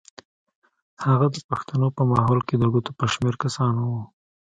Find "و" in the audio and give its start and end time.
4.05-4.05